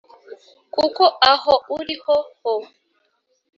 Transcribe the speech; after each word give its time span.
Kuko 0.73 1.03
aho 1.33 1.53
ari 1.77 1.95
ho 2.03 2.17
ho 2.39 2.53